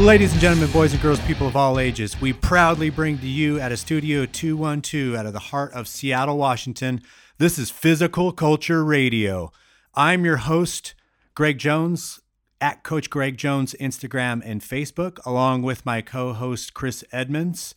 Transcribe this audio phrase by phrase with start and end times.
[0.00, 3.60] Ladies and gentlemen, boys and girls, people of all ages, we proudly bring to you
[3.60, 7.02] at a Studio 212 out of the heart of Seattle, Washington.
[7.36, 9.52] This is Physical Culture Radio.
[9.94, 10.94] I'm your host,
[11.34, 12.18] Greg Jones,
[12.62, 17.74] at Coach Greg Jones, Instagram and Facebook, along with my co host, Cris Edmonds,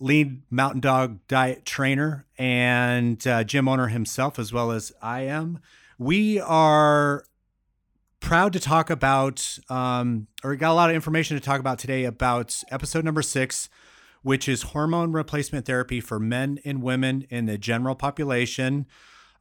[0.00, 5.60] lead mountain dog diet trainer and uh, gym owner himself, as well as I am.
[5.96, 7.24] We are
[8.22, 12.04] proud to talk about, um, or got a lot of information to talk about today
[12.04, 13.68] about episode number six,
[14.22, 18.86] which is hormone replacement therapy for men and women in the general population.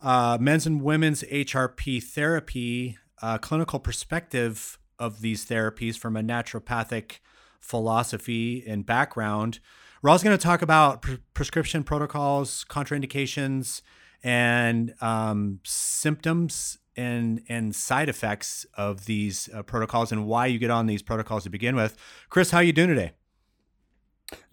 [0.01, 7.19] Uh, men's and women's HRT therapy, uh, clinical perspective of these therapies from a naturopathic
[7.59, 9.59] philosophy and background.
[10.01, 13.83] We're also going to talk about pre- prescription protocols, contraindications,
[14.23, 20.69] and um, symptoms and and side effects of these uh, protocols and why you get
[20.69, 21.95] on these protocols to begin with.
[22.29, 23.13] Cris, how are you doing today?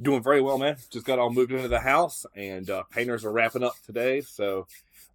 [0.00, 0.76] Doing very well, man.
[0.90, 4.66] Just got all moved into the house, and uh, painters are wrapping up today, so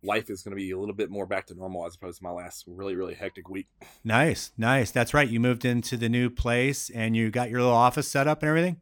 [0.02, 2.24] life is going to be a little bit more back to normal as opposed to
[2.24, 3.68] my last really really hectic week.
[4.04, 4.92] Nice, nice.
[4.92, 5.28] That's right.
[5.28, 8.50] You moved into the new place, and you got your little office set up and
[8.50, 8.80] everything.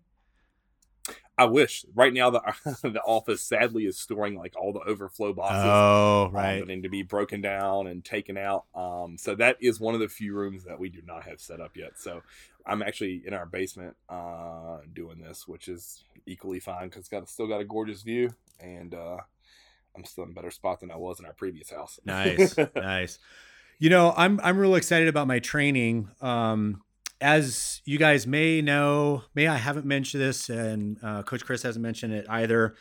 [1.37, 2.41] I wish right now the
[2.83, 5.63] the office sadly is storing like all the overflow boxes.
[5.65, 6.53] Oh, right.
[6.53, 8.65] Um, that need to be broken down and taken out.
[8.75, 11.59] Um, so that is one of the few rooms that we do not have set
[11.59, 11.93] up yet.
[11.97, 12.21] So
[12.65, 17.47] I'm actually in our basement uh, doing this, which is equally fine because got still
[17.47, 18.29] got a gorgeous view
[18.59, 19.17] and uh,
[19.95, 21.99] I'm still in a better spot than I was in our previous house.
[22.05, 23.19] nice, nice.
[23.79, 26.09] You know, I'm I'm real excited about my training.
[26.21, 26.83] Um,
[27.21, 31.83] as you guys may know, may I haven't mentioned this, and uh, Coach Cris hasn't
[31.83, 32.75] mentioned it either.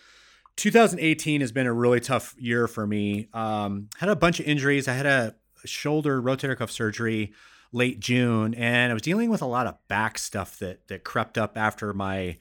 [0.56, 3.28] 2018 has been a really tough year for me.
[3.32, 4.88] Um, had a bunch of injuries.
[4.88, 7.32] I had a shoulder rotator cuff surgery
[7.72, 11.38] late June, and I was dealing with a lot of back stuff that that crept
[11.38, 12.36] up after my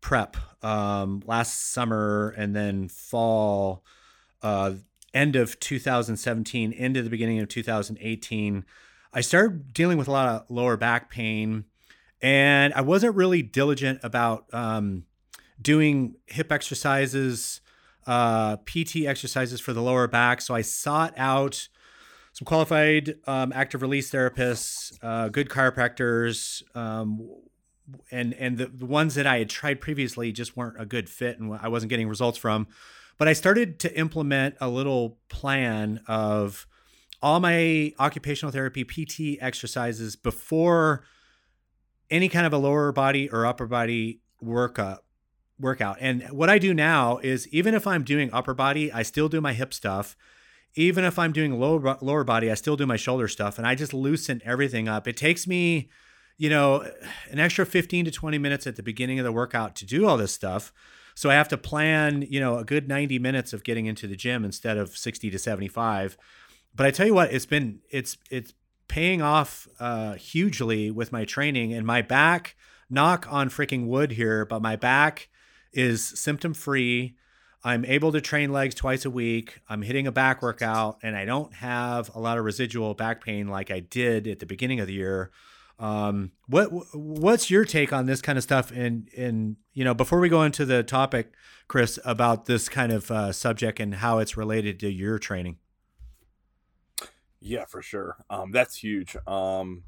[0.00, 3.84] prep um, last summer and then fall,
[4.42, 4.72] uh,
[5.14, 8.64] end of 2017 into the beginning of 2018.
[9.14, 11.64] I started dealing with a lot of lower back pain,
[12.20, 15.04] and I wasn't really diligent about um,
[15.62, 17.60] doing hip exercises,
[18.08, 20.40] uh, PT exercises for the lower back.
[20.40, 21.68] So I sought out
[22.32, 27.30] some qualified um, active release therapists, uh, good chiropractors, um,
[28.10, 31.38] and and the, the ones that I had tried previously just weren't a good fit,
[31.38, 32.66] and I wasn't getting results from.
[33.16, 36.66] But I started to implement a little plan of
[37.22, 41.04] all my occupational therapy PT exercises before
[42.10, 44.98] any kind of a lower body or upper body workup
[45.58, 45.96] workout.
[46.00, 49.40] And what I do now is even if I'm doing upper body, I still do
[49.40, 50.16] my hip stuff.
[50.74, 53.74] Even if I'm doing lower lower body, I still do my shoulder stuff and I
[53.74, 55.06] just loosen everything up.
[55.06, 55.88] It takes me,
[56.36, 56.90] you know,
[57.30, 60.16] an extra 15 to 20 minutes at the beginning of the workout to do all
[60.16, 60.72] this stuff.
[61.14, 64.16] So I have to plan, you know, a good 90 minutes of getting into the
[64.16, 66.16] gym instead of 60 to 75
[66.74, 68.52] but I tell you what, it's been it's it's
[68.88, 72.56] paying off uh, hugely with my training and my back.
[72.90, 75.28] Knock on freaking wood here, but my back
[75.72, 77.16] is symptom free.
[77.64, 79.60] I'm able to train legs twice a week.
[79.68, 83.48] I'm hitting a back workout, and I don't have a lot of residual back pain
[83.48, 85.30] like I did at the beginning of the year.
[85.78, 88.70] Um, what what's your take on this kind of stuff?
[88.70, 91.32] And and you know, before we go into the topic,
[91.66, 95.56] Cris, about this kind of uh, subject and how it's related to your training.
[97.44, 98.16] Yeah, for sure.
[98.30, 99.16] Um, that's huge.
[99.26, 99.84] Um,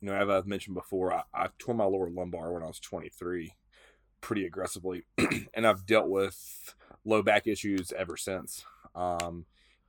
[0.00, 2.80] you know, as I've mentioned before, I, I tore my lower lumbar when I was
[2.80, 3.52] 23
[4.20, 5.04] pretty aggressively,
[5.54, 6.74] and I've dealt with
[7.04, 8.64] low back issues ever since.
[8.96, 9.46] Um,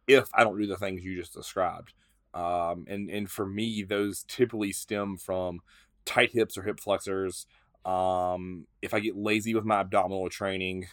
[0.07, 1.94] if I don't do the things you just described,
[2.35, 5.61] um, and and for me, those typically stem from
[6.06, 7.47] tight hips or hip flexors.
[7.83, 10.88] Um, if I get lazy with my abdominal training,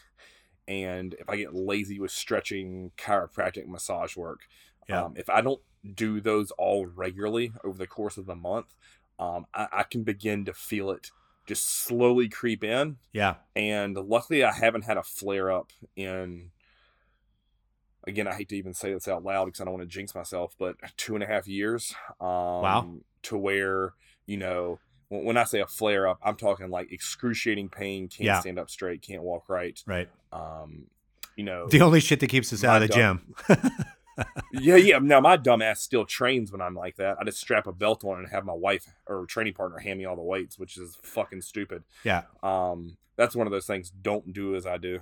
[0.67, 4.41] and if I get lazy with stretching, chiropractic massage work,
[4.89, 5.05] yeah.
[5.05, 5.61] Um, if I don't
[5.95, 8.75] do those all regularly over the course of the month,
[9.19, 11.11] um, I, I can begin to feel it
[11.47, 12.97] just slowly creep in.
[13.13, 13.35] Yeah.
[13.55, 16.51] And luckily, I haven't had a flare up in.
[18.07, 20.15] Again, I hate to even say this out loud because I don't want to jinx
[20.15, 21.95] myself, but two and a half years.
[22.21, 22.91] Um, wow.
[23.25, 23.95] To where
[24.27, 24.79] you know
[25.09, 28.41] when I say a flare up, I'm talking like excruciating pain, can't yeah.
[28.41, 29.83] stand up straight, can't walk right.
[29.87, 30.09] Right.
[30.33, 30.87] Um,
[31.37, 33.35] you know, the only shit that keeps us out of the gym.
[34.53, 34.99] yeah, yeah.
[34.99, 37.17] Now my dumbass still trains when I'm like that.
[37.21, 40.05] I just strap a belt on and have my wife or training partner hand me
[40.05, 41.85] all the weights, which is fucking stupid.
[42.05, 42.23] Yeah.
[42.43, 43.91] Um, that's one of those things.
[43.91, 45.01] Don't do as I do.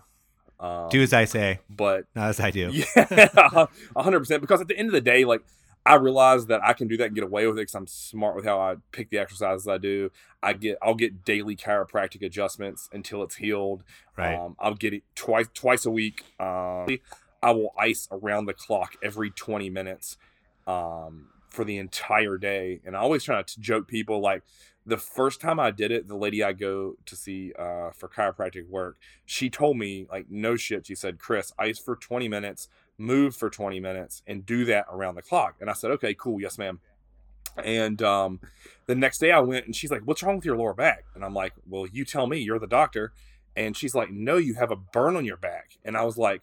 [0.61, 2.71] Um, do as I say, but not as I do.
[2.73, 3.67] Yeah,
[3.97, 4.41] hundred percent.
[4.41, 5.43] Because at the end of the day, like
[5.85, 8.37] I realize that I can do that and get away with it because I'm smart
[8.37, 10.11] with how I pick the exercises I do.
[10.43, 13.83] I get I'll get daily chiropractic adjustments until it's healed.
[14.17, 14.35] Right.
[14.35, 16.23] Um, I'll get it twice twice a week.
[16.39, 16.87] Um,
[17.43, 20.17] I will ice around the clock every 20 minutes
[20.67, 22.81] um, for the entire day.
[22.85, 24.43] And I always try to joke people like
[24.85, 28.69] the first time I did it, the lady I go to see uh, for chiropractic
[28.69, 30.87] work, she told me like no shit.
[30.87, 32.69] She said, "Cris, ice for 20 minutes,
[32.99, 36.41] move for 20 minutes, and do that around the clock." And I said, "Okay, cool,
[36.41, 36.81] yes, ma'am."
[37.57, 38.41] And um,
[38.87, 41.05] the next day I went and she's like, What's wrong with your lower back?
[41.15, 43.13] And I'm like, Well, you tell me, you're the doctor.
[43.55, 45.77] And she's like, No, you have a burn on your back.
[45.85, 46.43] And I was like,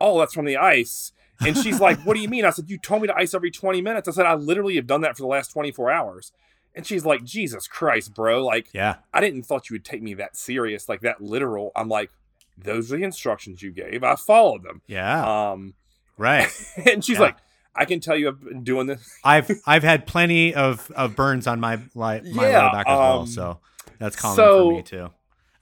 [0.00, 1.12] Oh, that's from the ice.
[1.44, 2.44] And she's like, What do you mean?
[2.44, 4.08] I said, You told me to ice every 20 minutes.
[4.08, 6.32] I said, I literally have done that for the last 24 hours.
[6.76, 8.44] And she's like, Jesus Christ, bro.
[8.44, 11.70] Like, yeah, I didn't thought you would take me that serious, like that literal.
[11.76, 12.10] I'm like,
[12.58, 14.02] those are the instructions you gave.
[14.04, 14.82] I followed them.
[14.86, 15.74] yeah, Um,
[16.18, 16.48] right.
[16.90, 17.22] and she's Yeah.
[17.22, 17.36] like,
[17.76, 21.48] I can tell you I've been doing this I've I've had plenty of, of burns
[21.48, 23.58] on my like my Yeah, lower back as well, um, so
[23.98, 25.10] that's common so- for me too.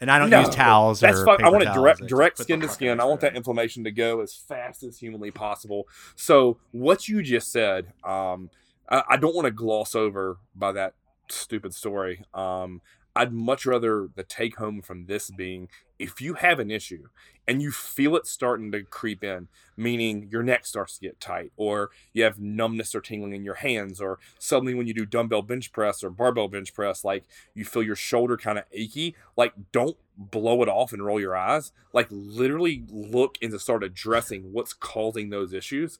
[0.02, 1.44] And I don't No, use towels That's or fine.
[1.44, 2.98] I want it direct, direct skin to skin.
[2.98, 5.86] I want that inflammation to go as fast as humanly possible.
[6.16, 8.50] So what you just said, um,
[8.88, 10.94] I, I don't want to gloss over by that
[11.30, 12.24] stupid story.
[12.34, 12.80] Um,
[13.14, 15.68] I'd much rather the take home from this being
[16.02, 17.08] if you have an issue
[17.46, 21.52] and you feel it starting to creep in, meaning your neck starts to get tight,
[21.56, 25.42] or you have numbness or tingling in your hands, or suddenly when you do dumbbell
[25.42, 29.52] bench press or barbell bench press, like you feel your shoulder kind of achy, like
[29.72, 31.72] don't blow it off and roll your eyes.
[31.92, 35.98] Like literally look into start addressing what's causing those issues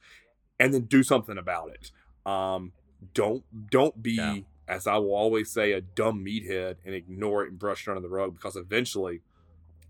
[0.61, 1.91] and then do something about it.
[2.31, 2.73] Um,
[3.15, 4.39] don't don't be Yeah.
[4.69, 8.01] as I will always say, a dumb meathead and ignore it and brush it under
[8.01, 9.23] the rug because eventually,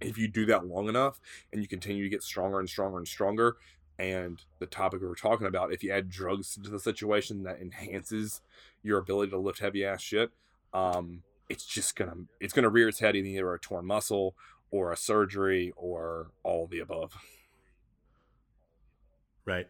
[0.05, 1.21] if you do that long enough
[1.53, 3.57] and you continue to get stronger and stronger and stronger,
[3.99, 7.61] and the topic we were talking about, if you add drugs to the situation that
[7.61, 8.41] enhances
[8.83, 10.31] your ability to lift heavy ass shit,
[10.75, 14.35] um, it's just gonna it's gonna rear its head in either a torn muscle
[14.71, 17.13] or a surgery or all the above.
[19.45, 19.69] Right.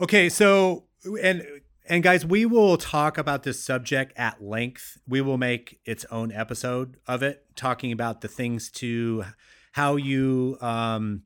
[0.00, 0.84] Okay, so
[1.22, 1.44] and
[1.86, 4.98] and guys, we will talk about this subject at length.
[5.06, 9.24] We will make its own episode of it, talking about the things to
[9.72, 11.22] how you um,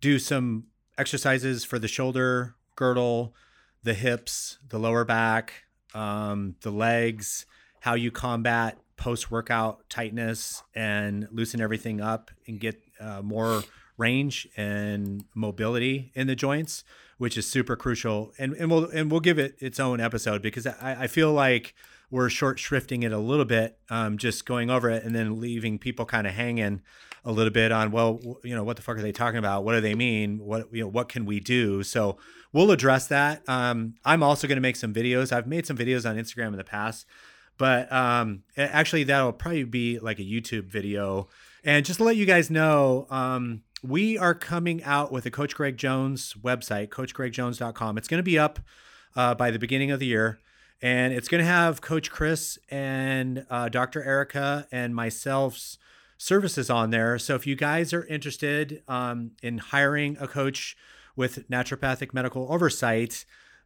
[0.00, 0.64] do some
[0.96, 3.34] exercises for the shoulder girdle,
[3.82, 5.64] the hips, the lower back,
[5.94, 7.44] um, the legs,
[7.80, 13.62] how you combat post workout tightness and loosen everything up and get uh, more
[13.98, 16.84] range and mobility in the joints,
[17.18, 18.32] which is super crucial.
[18.38, 21.74] And and we'll and we'll give it its own episode because I, I feel like
[22.10, 25.78] we're short shrifting it a little bit, um, just going over it and then leaving
[25.78, 26.80] people kind of hanging
[27.24, 29.64] a little bit on well, you know, what the fuck are they talking about?
[29.64, 30.38] What do they mean?
[30.38, 31.82] What you know, what can we do?
[31.82, 32.16] So
[32.52, 33.46] we'll address that.
[33.48, 35.32] Um, I'm also going to make some videos.
[35.32, 37.06] I've made some videos on Instagram in the past,
[37.58, 41.28] but um, actually that'll probably be like a YouTube video.
[41.64, 45.54] And just to let you guys know, um, we are coming out with a Coach
[45.54, 47.98] Greg Jones website, coachgregjones.com.
[47.98, 48.60] It's going to be up
[49.14, 50.38] uh, by the beginning of the year.
[50.80, 54.02] And it's going to have Coach Cris and uh, Dr.
[54.02, 55.78] Erica and myself's
[56.18, 57.18] services on there.
[57.18, 60.76] So if you guys are interested um, in hiring a coach
[61.16, 63.24] with naturopathic medical oversight,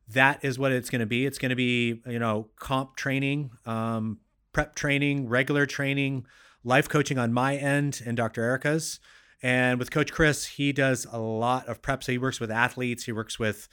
[0.09, 1.27] that is what it's going to be.
[1.27, 4.19] It's going to be, you know, comp training, um,
[4.53, 6.27] prep training, regular training,
[6.65, 8.43] life coaching on my end and Dr.
[8.43, 9.01] Erica's.
[9.43, 12.05] And with Coach Cris, he does a lot of prep.
[12.05, 13.69] So he works with athletes, he works with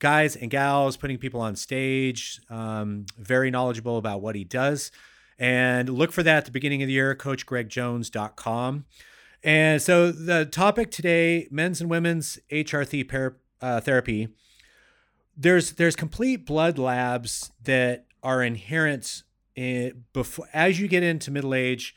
[0.00, 4.90] guys and gals, putting people on stage, um, very knowledgeable about what he does.
[5.38, 8.84] And look for that at the beginning of the year, coachgregjones.com.
[9.42, 14.28] And so the topic today, men's and women's HRT uh, therapy.
[15.36, 19.22] There's there's complete blood labs that are inherent
[19.56, 21.94] in, before as you get into middle age.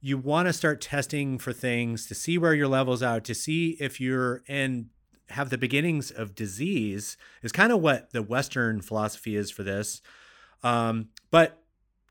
[0.00, 3.76] You want to start testing for things to see where your levels are, to see
[3.80, 4.90] if you're in
[5.30, 10.00] have the beginnings of disease is kind of what the Western philosophy is for this.
[10.62, 11.62] Um, but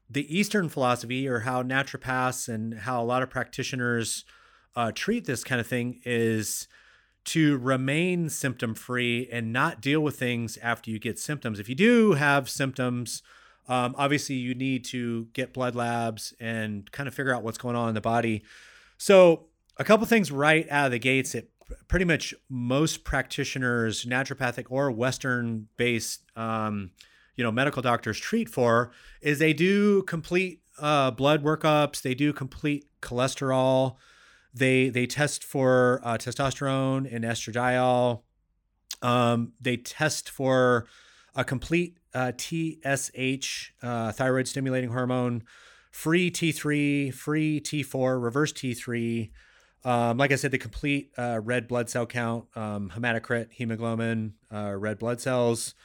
[0.10, 4.24] the Eastern philosophy, or how naturopaths and how a lot of practitioners
[4.75, 6.67] uh, treat this kind of thing, is
[7.25, 11.60] to remain symptom free and not deal with things after you get symptoms.
[11.60, 13.22] If you do have symptoms,
[13.68, 17.76] um, obviously you need to get blood labs and kind of figure out what's going
[17.76, 18.44] on in the body.
[18.98, 19.48] So,
[19.78, 21.50] a couple things right out of the gates that
[21.88, 26.92] pretty much most practitioners, naturopathic or Western based, um,
[27.36, 32.34] you know, medical doctors treat for is they do complete uh, blood workups, they do
[32.34, 33.96] complete cholesterol,
[34.54, 38.22] they they test for uh, testosterone and estradiol,
[39.02, 40.88] um, they test for
[41.36, 45.44] a complete uh, TSH, uh, thyroid stimulating hormone,
[45.92, 49.30] free T3, free T4, reverse T3.
[49.86, 54.74] Um, like I said, the complete uh, red blood cell count, um, hematocrit, hemoglobin, uh,
[54.76, 55.76] red blood cells,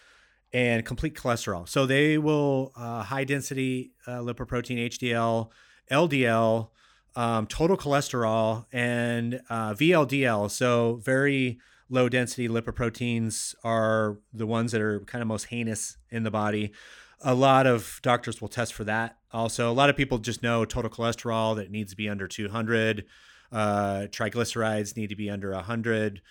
[0.54, 1.68] and complete cholesterol.
[1.68, 5.50] So they will uh, high density uh, lipoprotein HDL,
[5.90, 6.70] LDL,
[7.14, 10.50] um, total cholesterol, and VLDL.
[10.50, 11.58] So very
[11.92, 16.72] low density lipoproteins are the ones that are kind of most heinous in the body.
[17.20, 19.18] A lot of doctors will test for that.
[19.30, 23.04] Also, a lot of people just know total cholesterol that needs to be under 200.
[23.52, 26.22] Uh, triglycerides need to be under 100.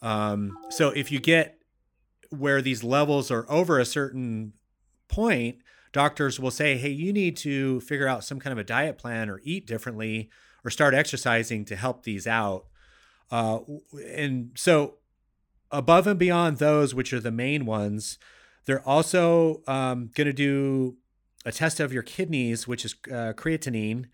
[0.00, 1.58] Um, so if you get
[2.30, 4.52] where these levels are over a certain
[5.08, 5.56] point,
[5.92, 9.28] doctors will say, hey, you need to figure out some kind of a diet plan
[9.28, 10.30] or eat differently
[10.64, 12.66] or start exercising to help these out.
[13.30, 13.58] Uh,
[14.06, 14.97] and so
[15.70, 18.18] above and beyond those, which are the main ones,
[18.66, 20.96] they're also um, going to do
[21.44, 24.06] a test of your kidneys, which is uh, creatinine.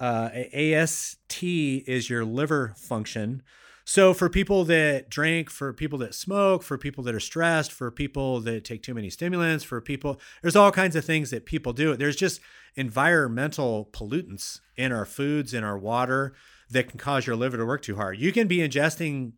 [0.00, 3.42] Uh, AST is your liver function.
[3.86, 7.90] So for people that drink, for people that smoke, for people that are stressed, for
[7.90, 11.74] people that take too many stimulants, for people, there's all kinds of things that people
[11.74, 11.94] do.
[11.94, 12.40] There's just
[12.76, 16.34] environmental pollutants in our foods, in our water
[16.70, 18.18] that can cause your liver to work too hard.
[18.18, 19.32] You can be ingesting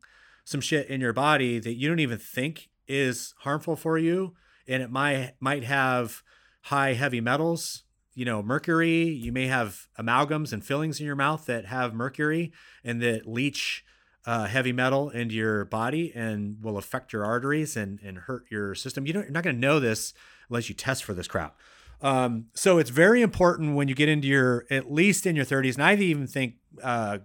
[0.47, 4.35] some shit in your body that you don't even think is harmful for you
[4.67, 6.23] and it might might have
[6.62, 7.83] high heavy metals
[8.17, 9.05] you know mercury.
[9.05, 13.85] You may have amalgams and fillings in your mouth that have mercury and that leach
[14.25, 18.75] uh, heavy metal into your body and will affect your arteries and, and hurt your
[18.75, 19.07] system.
[19.07, 20.15] You don't, you're not going to know this
[20.49, 21.57] unless you test for this crap.
[22.03, 25.75] Um, so it's very important when you get into your at least in your 30s
[25.75, 27.19] and i even think uh,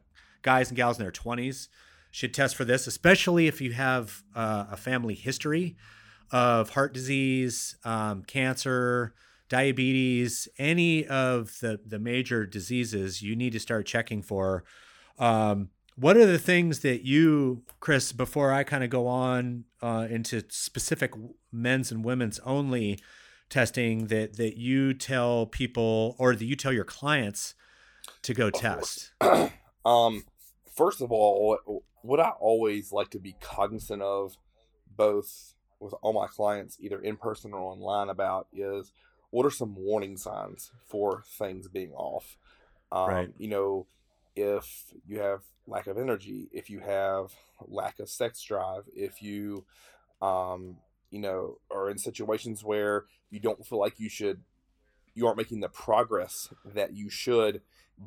[0.44, 1.68] guys and gals in their 20s
[2.12, 5.76] should test for this, especially if you have uh, a family history
[6.32, 9.14] of heart disease, um, cancer,
[9.50, 14.64] diabetes, any of the, the major diseases you need to start checking for.
[15.20, 20.08] Um, what are the things that you, Cris, before I kind of go on uh,
[20.10, 21.14] into specific
[21.52, 23.00] men's and women's only
[23.50, 27.54] testing that that you tell people or that you tell your clients
[28.24, 29.12] to go test?
[29.86, 30.24] um,
[30.74, 34.38] first of all, what I always like to be cognizant of,
[34.96, 38.92] both with all my clients, either in person or online, about is
[39.32, 42.38] what are some warning signs for things being off.
[42.92, 43.30] Um, right.
[43.38, 43.88] You know,
[44.36, 47.34] if you have lack of energy, if you have
[47.68, 49.66] lack of sex drive, if you,
[50.22, 50.78] um,
[51.10, 54.42] you know, are in situations where you don't feel like you should,
[55.16, 57.62] you aren't making the progress that you should,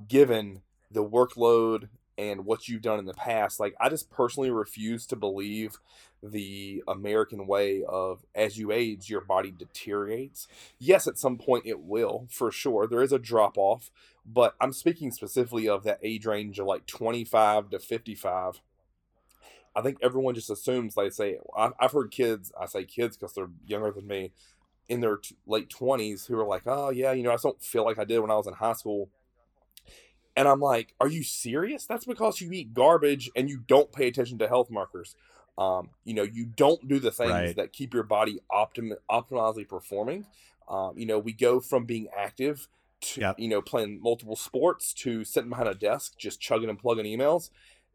[0.08, 3.59] given the workload and what you've done in the past.
[3.59, 5.78] Like, I just personally refuse to believe
[6.23, 10.49] the American way of as you age, your body deteriorates.
[10.78, 12.87] Yes, at some point it will, for sure.
[12.87, 13.90] There is a drop off,
[14.25, 18.61] but I'm speaking specifically of that age range of like 25 to 55.
[19.76, 23.50] I think everyone just assumes, they say, I've heard kids, I say kids because they're
[23.66, 24.33] younger than me,
[24.88, 27.62] in their t- late 20s who are like, oh, yeah, you know, I just don't
[27.62, 29.11] feel like I did when I was in high school
[30.36, 31.86] and I'm like, are you serious?
[31.86, 35.14] That's because you eat garbage and you don't pay attention to health markers.
[35.56, 37.56] Um, you know, you don't do the things right.
[37.56, 40.26] that keep your body optim- optimally performing.
[40.68, 42.68] Um, you know, we go from being active
[43.02, 43.38] to, yep.
[43.38, 47.50] you know, playing multiple sports to sitting behind a desk, just chugging and plugging emails.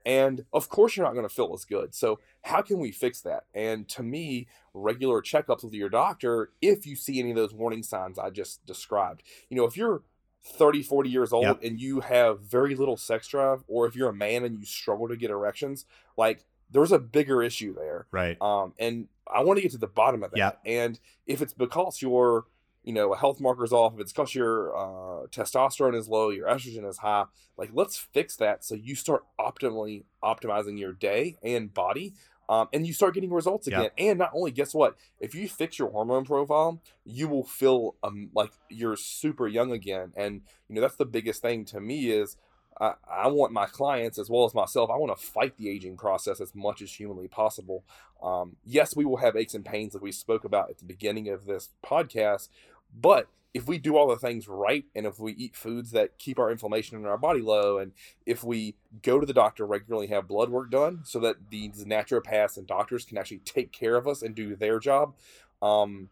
[0.05, 1.93] And of course, you're not going to feel as good.
[1.93, 3.43] So, how can we fix that?
[3.53, 7.84] And to me, regular checkups with your doctor, if you see any of those warning
[7.84, 10.03] signs I just described, you know, if you're
[10.46, 11.60] 30, 40 years old yep.
[11.63, 15.08] and you have very little sex drive, or if you're a man and you struggle
[15.08, 15.86] to get erections,
[16.17, 18.08] like there's a bigger issue there.
[18.12, 18.38] Right.
[18.41, 20.38] Um, and I want to get to the bottom of that.
[20.38, 20.60] Yep.
[20.65, 22.46] And if it's because your,
[22.84, 26.88] you know, health marker's off, if it's because your uh, testosterone is low, your estrogen
[26.88, 27.25] is high,
[27.58, 32.13] like let's fix that so you start optimally optimizing your day and body
[32.50, 33.91] um, and you start getting results again.
[33.96, 34.10] Yeah.
[34.10, 34.98] And not only, guess what?
[35.20, 40.12] If you fix your hormone profile, you will feel um, like you're super young again.
[40.18, 42.38] And you know that's the biggest thing to me is
[42.82, 44.89] I, I want my clients as well as myself.
[44.89, 47.84] I want to fight the aging process as much as humanly possible.
[48.24, 51.29] Um, yes, we will have aches and pains that we spoke about at the beginning
[51.29, 52.50] of this podcast,
[52.93, 56.38] but if we do all the things right and if we eat foods that keep
[56.38, 57.91] our inflammation in our body low and
[58.25, 62.58] if we go to the doctor regularly have blood work done so that these naturopaths
[62.58, 65.15] and doctors can actually take care of us and do their job
[65.62, 66.10] um,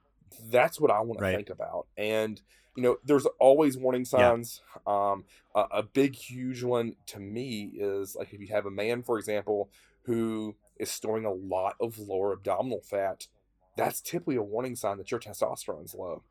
[0.50, 1.31] that's what i want right.
[1.31, 2.41] to think about and
[2.75, 5.12] you know there's always warning signs yeah.
[5.12, 5.24] um,
[5.55, 9.17] a, a big huge one to me is like if you have a man for
[9.17, 9.69] example
[10.03, 13.27] who is storing a lot of lower abdominal fat
[13.77, 16.24] that's typically a warning sign that your testosterone's low.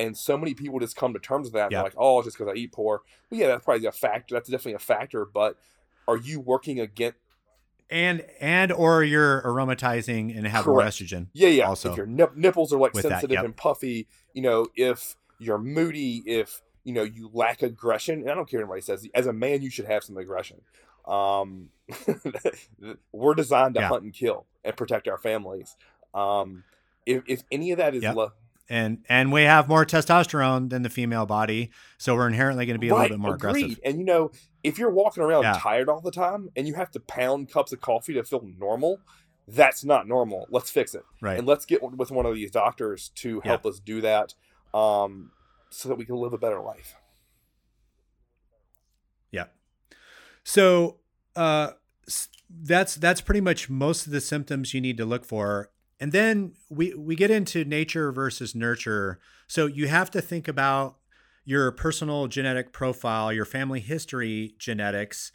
[0.00, 1.70] And so many people just come to terms with that.
[1.70, 3.02] They're like, oh, just because I eat poor.
[3.30, 4.34] Well, yeah, that's probably a factor.
[4.34, 5.24] That's definitely a factor.
[5.24, 5.56] But
[6.08, 7.18] are you working against?
[7.90, 11.26] and and or you're aromatizing and have more estrogen.
[11.32, 11.64] Yeah, yeah.
[11.68, 11.90] Also.
[11.90, 13.44] If your nip- nipples are like With that, sensitive yep.
[13.44, 18.34] and puffy, you know, if you're moody, if you know you lack aggression, and I
[18.34, 19.08] don't care what anybody says.
[19.12, 20.60] As a man, you should have some aggression.
[21.06, 21.70] Um,
[23.12, 23.88] we're designed to Yeah.
[23.88, 25.76] hunt and kill and protect our families.
[26.14, 26.64] Um,
[27.06, 28.14] if, if any of that is Yep.
[28.14, 28.32] lo-
[28.70, 32.80] And and we have more testosterone than the female body, so we're inherently going to
[32.80, 33.56] be a right, little bit more agreed.
[33.64, 33.80] aggressive.
[33.84, 34.30] And you know,
[34.62, 35.58] if you're walking around Yeah.
[35.58, 39.00] tired all the time and you have to pound cups of coffee to feel normal,
[39.48, 40.46] that's not normal.
[40.50, 41.02] Let's fix it.
[41.20, 41.36] Right.
[41.36, 44.34] and let's get with one of these doctors to help us do that
[44.72, 45.32] um,
[45.70, 46.94] so that we can live a better life
[49.32, 49.46] Yeah.
[50.44, 50.98] So
[51.36, 51.72] uh,
[52.48, 56.54] that's that's pretty much most of the symptoms you need to look for, and then
[56.70, 59.20] we we get into nature versus nurture.
[59.46, 60.96] So you have to think about
[61.44, 65.32] your personal genetic profile, your family history genetics.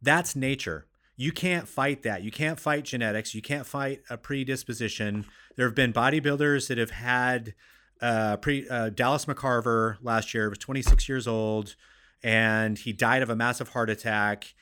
[0.00, 0.86] That's nature.
[1.16, 2.22] You can't fight that.
[2.22, 3.34] You can't fight genetics.
[3.34, 5.26] You can't fight a predisposition.
[5.56, 7.54] There have been bodybuilders that have had
[8.00, 11.74] uh, pre uh, Dallas McCarver last year was 26 years old,
[12.22, 14.54] and he died of a massive heart attack.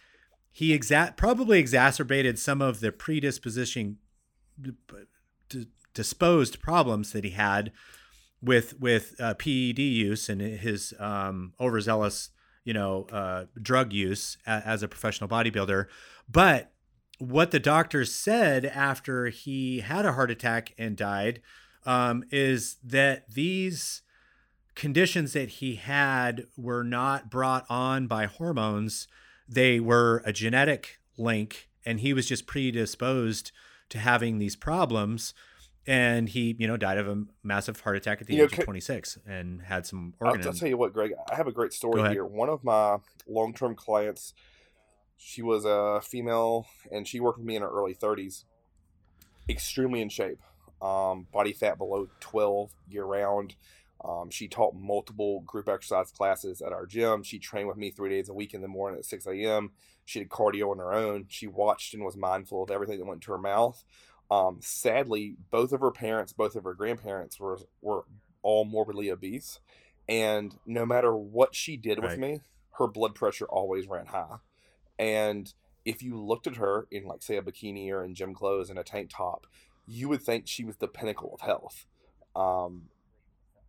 [0.51, 3.99] He exa- probably exacerbated some of the predisposition
[5.49, 7.73] d- disposed problems that he had
[8.43, 12.31] with with uh, PED use and his um, overzealous,
[12.65, 15.87] you know, uh, drug use a- as a professional bodybuilder.
[16.29, 16.73] But
[17.19, 21.41] what the doctors said after he had a heart attack and died
[21.87, 24.03] um, is that these
[24.75, 29.09] conditions that he had were not brought on by hormones.
[29.49, 33.53] They were a genetic link, and he was just predisposed
[33.91, 35.35] to having these problems.
[35.89, 38.53] And he, you know, died of a massive heart attack at the You know, age
[38.53, 40.35] ca- of 26 and had some I'll.
[40.35, 43.77] I'll tell you what greg i have a great story here one of my long-term
[43.77, 44.35] clients
[45.17, 48.45] she was a female and she worked with me in her early 30s
[49.49, 50.41] extremely in shape
[50.83, 53.55] um, body fat below 12 year round
[54.05, 57.23] um, she taught multiple group exercise classes at our gym.
[57.23, 59.71] She trained with me three days a week in the morning at 6 a.m
[60.07, 61.27] she did cardio on her own.
[61.29, 63.85] She watched and was mindful of everything that went into her mouth.
[64.31, 68.05] Um, sadly both of her parents both of her grandparents were were
[68.43, 69.61] all morbidly obese.
[70.09, 72.41] And no matter what she did with me
[72.73, 74.37] her blood pressure always ran high.
[74.99, 75.53] And
[75.85, 78.79] if you looked at her in like say a bikini or in gym clothes and
[78.79, 79.47] a tank top
[79.87, 81.87] you would think she was the pinnacle of health.
[82.35, 82.89] Um,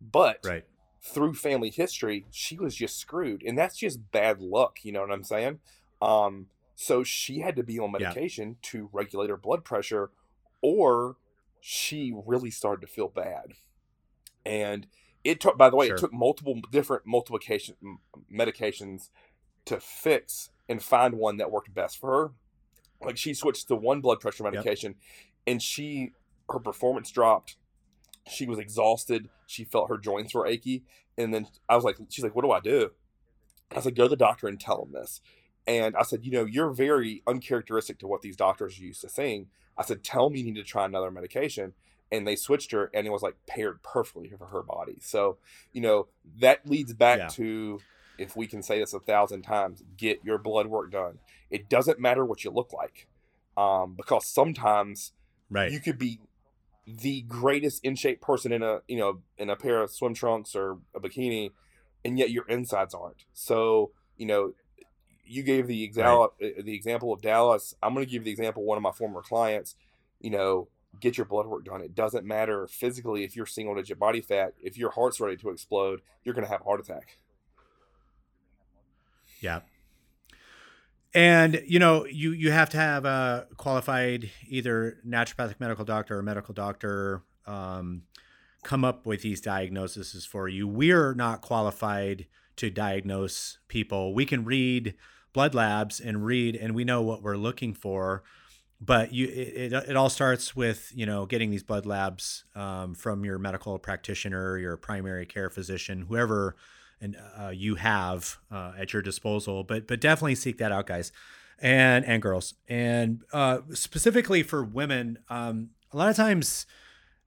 [0.00, 0.64] but right.
[1.02, 3.42] through family history, she was just screwed.
[3.42, 5.60] And that's just bad luck, you know what I'm saying?
[6.00, 8.08] Um, so she had to be on Yeah.
[8.08, 10.10] medication to regulate her blood pressure,
[10.62, 11.16] or
[11.60, 13.54] she really started to feel bad.
[14.46, 14.86] And
[15.24, 15.96] it took, by the way, Sure.
[15.96, 17.76] it took multiple different multiplication
[18.32, 19.10] medications
[19.64, 22.34] to fix and find one that worked best for her.
[23.00, 24.96] Like she switched to one blood pressure medication,
[25.46, 26.12] and she
[26.50, 27.56] her performance dropped.
[28.30, 29.28] She was exhausted.
[29.46, 30.84] She felt her joints were achy,
[31.16, 32.90] and then I was like, she's like, what do I do?
[33.74, 35.20] I said, go to the doctor and tell him this.
[35.66, 39.08] And I said, you know, you're very uncharacteristic to what these doctors are used to
[39.08, 39.48] seeing.
[39.76, 41.74] I said, tell me you need to try another medication.
[42.10, 44.96] And they switched her, and it was like paired perfectly for her body.
[45.02, 45.36] So,
[45.72, 46.08] you know,
[46.40, 47.28] that leads back Yeah.
[47.28, 47.80] to
[48.16, 51.18] if we can say this a thousand times, get your blood work done.
[51.50, 53.06] It doesn't matter what you look like,
[53.56, 55.12] um, because sometimes
[55.50, 55.70] Right.
[55.70, 56.18] you could be
[56.96, 60.56] the greatest in shape person in a you know in a pair of swim trunks
[60.56, 61.50] or a bikini,
[62.04, 63.24] and yet your insides aren't.
[63.32, 64.54] So you know,
[65.24, 67.74] you gave the example uh, the example of Dallas.
[67.82, 69.76] I'm going to give the example of one of my former clients.
[70.20, 70.68] You know,
[71.00, 71.82] get your blood work done.
[71.82, 74.54] It doesn't matter physically if you're single digit body fat.
[74.62, 77.18] If your heart's ready to explode, you're going to have a heart attack.
[79.40, 79.60] Yeah.
[81.18, 86.22] And you know, you you have to have a qualified either naturopathic medical doctor or
[86.22, 88.02] medical doctor um,
[88.62, 90.68] come up with these diagnoses for you.
[90.68, 94.14] We're not qualified to diagnose people.
[94.14, 94.94] We can read
[95.32, 98.22] blood labs and read, and we know what we're looking for.
[98.80, 103.24] But you, it, it, all starts with you know getting these blood labs um, from
[103.24, 106.54] your medical practitioner, your primary care physician, whoever
[107.00, 109.64] and uh, you have uh, at your disposal.
[109.64, 111.12] But but definitely seek that out, guys,
[111.58, 115.18] and and girls, and uh, specifically for women.
[115.28, 116.66] Um, a lot of times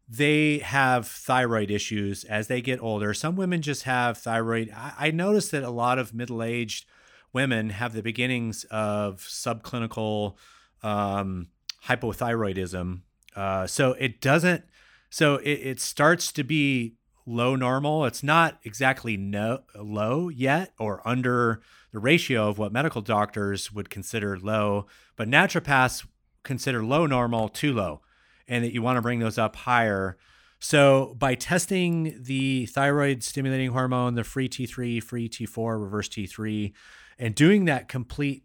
[0.07, 3.13] they have thyroid issues as they get older.
[3.13, 4.69] Some women just have thyroid.
[4.75, 6.85] I, I noticed that a lot of middle aged
[7.33, 10.35] women have the beginnings of subclinical
[10.83, 11.47] um,
[11.87, 13.01] hypothyroidism.
[13.35, 14.65] Uh, so it doesn't
[15.09, 18.05] So it, it starts to be low normal.
[18.05, 23.89] It's not exactly no low yet or under the ratio of what medical doctors would
[23.89, 26.05] consider low, but naturopaths
[26.43, 28.01] consider low normal too low
[28.47, 30.17] and that you want to bring those up higher.
[30.59, 36.71] So by testing the thyroid stimulating hormone, the free T3, free T4, reverse T3,
[37.17, 38.43] and doing that complete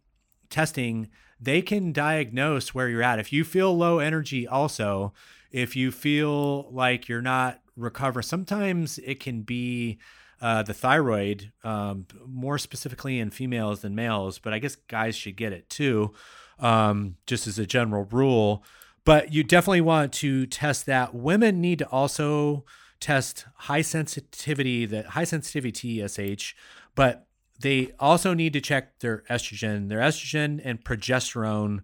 [0.49, 1.09] testing,
[1.41, 3.19] they can diagnose where you're at.
[3.19, 5.13] If you feel low energy also,
[5.51, 9.99] if you feel like you're not recovering, sometimes it can be
[10.41, 15.37] uh, the thyroid, um, more specifically in females than males, but I guess guys should
[15.37, 16.13] get it too,
[16.59, 18.65] um, just as a general rule.
[19.05, 21.15] But you definitely want to test that.
[21.15, 22.65] Women need to also
[23.01, 26.55] test high sensitivity, the high sensitivity TSH,
[26.95, 27.27] but
[27.61, 29.89] they also need to check their estrogen.
[29.89, 31.81] Their estrogen and progesterone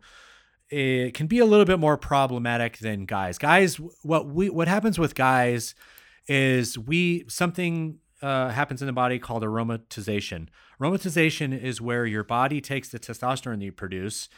[0.72, 3.36] it can be a little bit more problematic than guys.
[3.36, 5.74] Guys, what we what happens with guys
[6.26, 10.48] is we something uh, happens in the body called aromatization.
[10.80, 14.30] Aromatization is where your body takes the testosterone that you produce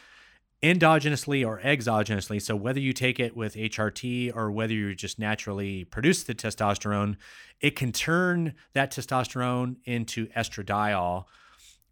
[0.61, 2.42] endogenously or exogenously.
[2.42, 7.16] So whether you take it with HRT or whether you just naturally produce the testosterone,
[7.61, 11.27] it can turn that testosterone into estradiol.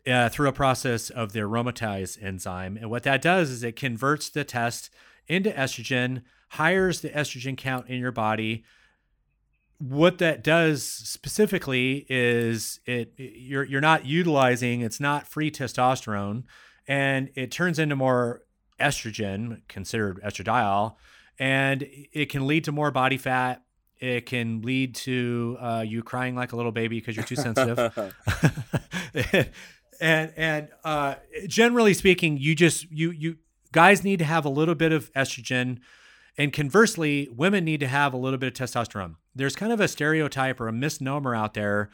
[0.04, 2.76] Uh, through a process of the aromatase enzyme.
[2.76, 4.90] And what that does is it converts the test
[5.28, 8.64] into estrogen, hires the estrogen count in your body,
[9.78, 16.44] what that does specifically is it you're you're not utilizing it's not free testosterone
[16.86, 18.42] and it turns into more
[18.78, 20.94] estrogen considered estradiol
[21.38, 23.62] and it can lead to more body fat.
[23.98, 27.78] It can lead to uh, you crying like a little baby because you're too sensitive
[30.02, 31.14] and and uh,
[31.46, 33.38] generally speaking you just you you
[33.72, 35.78] guys need to have a little bit of estrogen
[36.38, 39.16] and conversely, women need to have a little bit of testosterone.
[39.34, 41.90] There's kind of a stereotype or a misnomer out there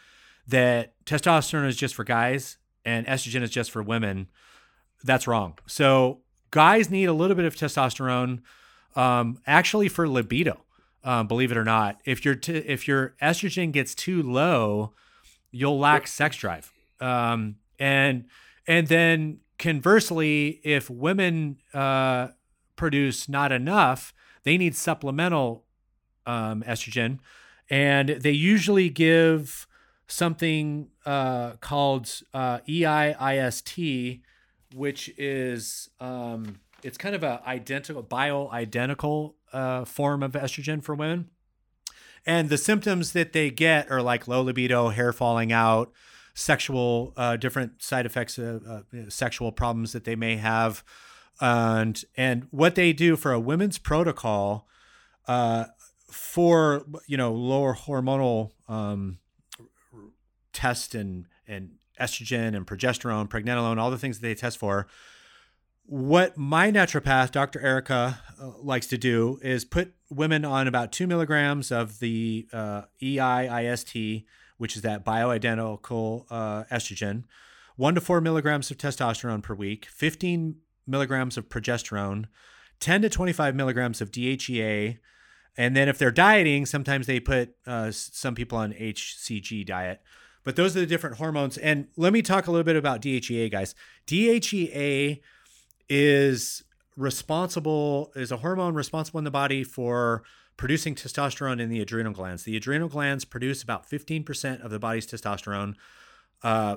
[0.47, 4.29] that testosterone is just for guys and estrogen is just for women.
[5.03, 5.59] That's wrong.
[5.67, 8.41] So, guys need a little bit of testosterone
[8.97, 10.65] um, actually for libido.
[11.05, 14.95] Um, believe it or not, if your t- if your estrogen gets too low,
[15.51, 16.73] you'll lack sex drive.
[17.01, 18.25] Um, and
[18.67, 22.29] and then conversely, if women uh,
[22.77, 24.13] produce not enough,
[24.43, 25.65] they need supplemental
[26.27, 27.19] um, estrogen,
[27.69, 29.67] and they usually give
[30.07, 34.21] something uh, called uh, Biest,
[34.75, 41.31] which is um, it's kind of a identical bio-identical uh, form of estrogen for women.
[42.27, 45.93] And the symptoms that they get are like low libido, hair falling out,
[46.39, 50.85] sexual, uh, different side effects of uh, sexual problems that they may have
[51.41, 54.67] and and what they do for a women's protocol
[55.27, 55.67] uh,
[56.11, 59.19] for you know lower hormonal um,
[60.53, 61.71] test and and
[62.01, 64.87] estrogen and progesterone, pregnenolone, all the things that they test for.
[65.85, 67.61] What my naturopath, Dr.
[67.61, 72.83] Erica, uh, likes to do is put women on about two milligrams of the uh,
[73.01, 74.25] Biest,
[74.59, 77.25] which is that bioidentical uh, estrogen,
[77.77, 82.27] one to four milligrams of testosterone per week, 15 milligrams of progesterone,
[82.81, 84.99] 10 to 25 milligrams of DHEA.
[85.57, 90.03] And then if they're dieting, sometimes they put uh, some people on HCG diet.
[90.45, 91.59] But those are the different hormones.
[91.59, 93.75] And let me talk a little bit about DHEA, guys.
[94.07, 95.21] DHEA
[95.89, 96.65] is
[96.97, 100.23] responsible, is a hormone responsible in the body for
[100.59, 102.43] producing testosterone in the adrenal glands.
[102.43, 105.75] The adrenal glands produce about 15% of the body's testosterone.
[106.43, 106.77] Uh,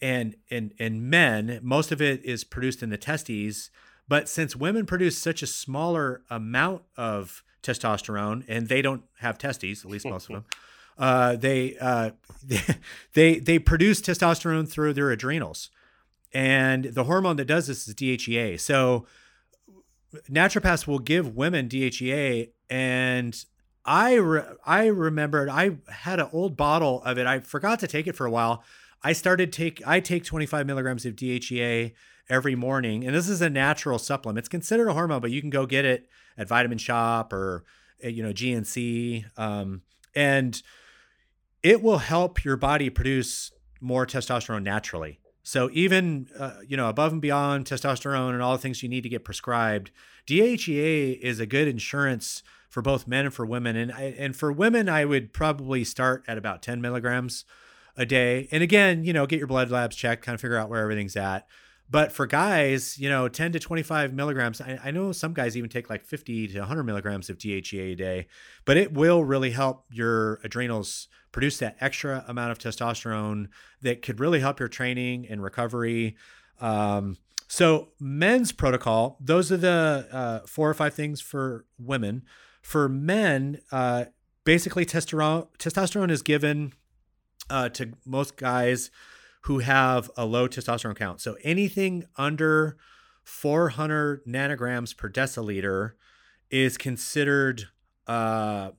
[0.00, 3.70] and in in men most of it is produced in the testes
[4.08, 9.84] but since women produce such a smaller amount of testosterone and they don't have testes
[9.84, 10.44] at least most of them
[10.98, 12.10] uh, they, uh,
[13.14, 15.70] they they produce testosterone through their adrenals
[16.32, 19.06] and the hormone that does this is DHEA so
[20.30, 23.44] naturopaths will give women DHEA and
[23.84, 28.06] I re- I remembered I had an old bottle of it I forgot to take
[28.06, 28.64] it for a while
[29.02, 31.92] I started take I take 25 milligrams of DHEA
[32.28, 34.38] every morning, and this is a natural supplement.
[34.38, 37.64] It's considered a hormone, but you can go get it at Vitamin Shoppe or
[38.02, 39.82] eh, you know GNC, um,
[40.14, 40.60] and
[41.62, 45.20] it will help your body produce more testosterone naturally.
[45.46, 49.02] So even uh, you know above and beyond testosterone and all the things you need
[49.02, 49.92] to get prescribed,
[50.26, 53.76] DHEA is a good insurance for both men and for women.
[53.76, 57.44] And and for women, I would probably start at about 10 milligrams
[57.96, 58.48] a day.
[58.50, 61.14] And again, you know, get your blood labs checked, kind of figure out where everything's
[61.14, 61.46] at.
[61.88, 65.70] But for guys, you know, 10 to 25 milligrams, I, I, know some guys even
[65.70, 68.26] take like 50 to 100 milligrams of DHEA a day,
[68.64, 73.48] but it will really help your adrenals produce that extra amount of testosterone
[73.82, 76.16] that could really help your training and recovery.
[76.60, 77.18] Um,
[77.48, 82.24] so, men's protocol, those are the uh, four or five things for women.
[82.62, 84.06] For men, uh,
[84.42, 86.72] basically, testosterone, testosterone is given
[87.48, 88.90] uh, to most guys
[89.46, 91.20] who have a low testosterone count.
[91.20, 92.76] So anything under
[93.22, 95.92] 400 nanograms per deciliter
[96.50, 97.68] is considered
[98.08, 98.70] uh,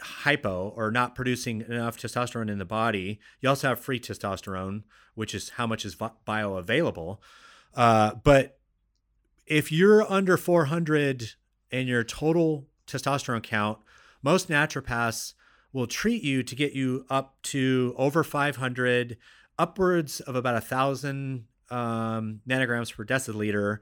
[0.00, 3.20] hypo or not producing enough testosterone in the body.
[3.42, 7.18] You also have free testosterone, which is how much is bioavailable.
[7.74, 8.58] Uh, but
[9.46, 11.32] if you're under 400
[11.70, 13.80] in your total testosterone count,
[14.22, 15.34] most naturopaths
[15.74, 19.18] will treat you to get you up to over 500
[19.58, 23.78] upwards of about a thousand um, nanograms per deciliter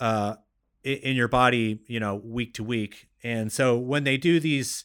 [0.00, 0.36] uh,
[0.82, 3.08] in your body, you know, week to week.
[3.22, 4.84] And so when they do these,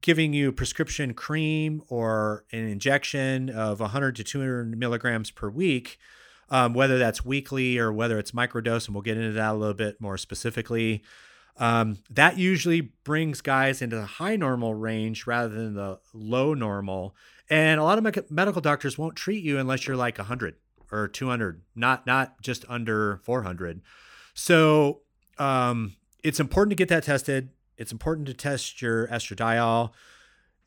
[0.00, 5.98] giving you prescription cream or an injection of 100 to 200 milligrams per week,
[6.48, 9.74] um, whether that's weekly or whether it's microdose, and we'll get into that a little
[9.74, 11.02] bit more specifically.
[11.58, 17.16] Um, that usually brings guys into the high normal range rather than the low normal.
[17.48, 20.56] And a lot of me- medical doctors won't treat you unless you're like 100
[20.90, 23.80] or 200, not not just under 400.
[24.34, 25.00] So
[25.38, 27.50] um, it's important to get that tested.
[27.76, 29.90] It's important to test your estradiol.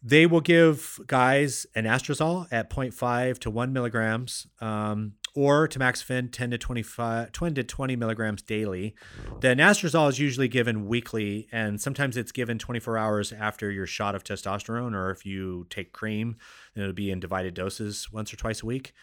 [0.02, 4.48] They will give guys an anastrozole at 0.5 to 1 milligrams.
[4.62, 8.96] Um, or tamoxifen 10 to 25 20 to 20 milligrams daily.
[9.42, 14.16] The anastrozole is usually given weekly and sometimes it's given 24 hours after your shot
[14.16, 16.38] of testosterone or if you take cream
[16.74, 18.94] then it'll be in divided doses once or twice a week.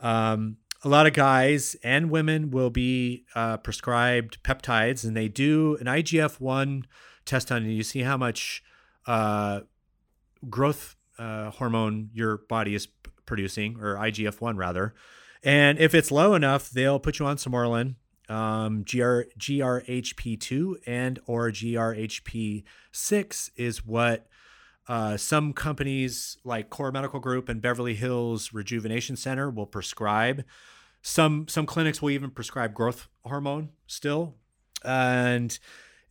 [0.00, 5.76] Um, a lot of guys and women will be uh, prescribed peptides and they do
[5.80, 6.84] an igf-1
[7.24, 7.70] test on you.
[7.70, 8.62] You see how much
[9.06, 9.60] uh,
[10.48, 12.88] growth uh, hormone your body is
[13.24, 14.94] producing or igf-1 rather
[15.42, 17.96] and if it's low enough, they'll put you on Sermorelin,
[18.28, 24.26] um, GR, GRHP2 and or GRHP6 is what
[24.88, 30.44] uh, some companies like Core Medical Group and Beverly Hills Rejuvenation Center will prescribe.
[31.02, 34.34] Some some clinics will even prescribe growth hormone still,
[34.84, 35.56] and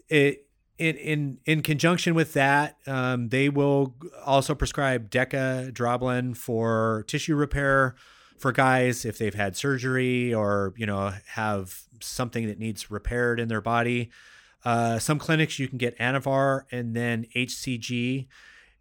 [0.08, 7.36] it in in in conjunction with that, um, they will also prescribe Deca-Durabolin for tissue
[7.36, 7.96] repair
[8.38, 13.48] for guys if they've had surgery or you know have something that needs repaired in
[13.48, 14.10] their body.
[14.64, 18.28] Uh, some clinics you can get Anavar and then HCG.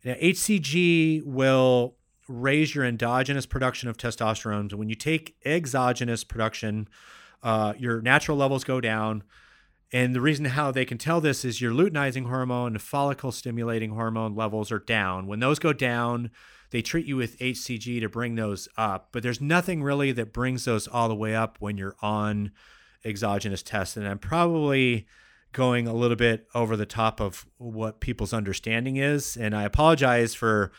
[0.02, 4.72] Now, HCG will raise your endogenous production of testosterone.
[4.72, 6.88] When you take exogenous production,
[7.42, 9.22] uh, your natural levels go down.
[9.92, 13.90] And the reason how they can tell this is your luteinizing hormone and follicle stimulating
[13.90, 15.26] hormone levels are down.
[15.26, 16.30] When those go down,
[16.74, 20.64] they treat you with HCG to bring those up, but there's nothing really that brings
[20.64, 22.50] those all the way up when you're on
[23.04, 23.96] exogenous tests.
[23.96, 25.06] And I'm probably
[25.52, 29.36] going a little bit over the top of what people's understanding is.
[29.36, 30.72] And I apologize for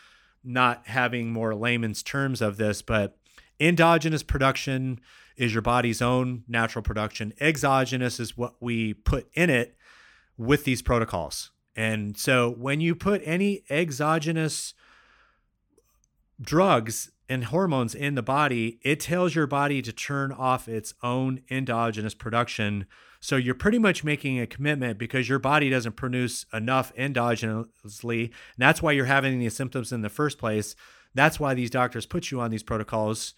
[0.44, 3.16] not having more layman's terms of this, but
[3.58, 5.00] endogenous production
[5.38, 7.32] is your body's own natural production.
[7.40, 9.78] Exogenous is what we put in it
[10.36, 11.52] with these protocols.
[11.74, 14.74] And so when you put any exogenous
[16.40, 21.40] drugs and hormones in the body, it tells your body to turn off its own
[21.50, 22.86] endogenous production.
[23.20, 28.24] So you're pretty much making a commitment because your body doesn't produce enough endogenously.
[28.24, 30.76] And that's why you're having these symptoms in the first place.
[31.14, 33.34] That's why these doctors put you on these protocols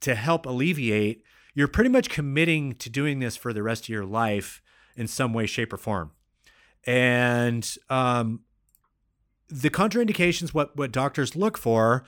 [0.00, 1.22] to help alleviate.
[1.54, 4.62] You're pretty much committing to doing this for the rest of your life
[4.96, 6.12] in some way, shape, or form.
[6.86, 8.40] And um,
[9.48, 12.04] the contraindications, what what doctors look for